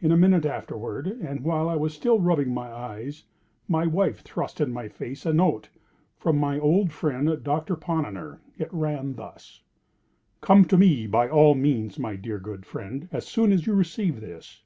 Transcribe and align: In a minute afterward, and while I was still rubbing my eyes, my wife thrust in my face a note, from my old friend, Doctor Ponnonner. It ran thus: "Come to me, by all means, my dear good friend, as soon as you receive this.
In 0.00 0.10
a 0.10 0.16
minute 0.16 0.46
afterward, 0.46 1.06
and 1.06 1.40
while 1.44 1.68
I 1.68 1.76
was 1.76 1.92
still 1.92 2.18
rubbing 2.18 2.54
my 2.54 2.72
eyes, 2.72 3.24
my 3.68 3.84
wife 3.86 4.20
thrust 4.22 4.58
in 4.58 4.72
my 4.72 4.88
face 4.88 5.26
a 5.26 5.34
note, 5.34 5.68
from 6.16 6.38
my 6.38 6.58
old 6.58 6.92
friend, 6.92 7.38
Doctor 7.44 7.76
Ponnonner. 7.76 8.40
It 8.56 8.72
ran 8.72 9.16
thus: 9.16 9.60
"Come 10.40 10.64
to 10.64 10.78
me, 10.78 11.06
by 11.06 11.28
all 11.28 11.54
means, 11.54 11.98
my 11.98 12.16
dear 12.16 12.38
good 12.38 12.64
friend, 12.64 13.10
as 13.12 13.26
soon 13.26 13.52
as 13.52 13.66
you 13.66 13.74
receive 13.74 14.22
this. 14.22 14.62